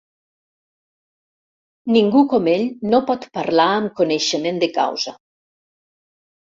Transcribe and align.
Ningú 1.97 2.25
com 2.33 2.49
ell 2.55 2.65
no 2.95 3.03
pot 3.11 3.29
parlar 3.39 3.69
amb 3.77 3.95
coneixement 4.03 4.63
de 4.67 4.75
causa. 4.81 5.19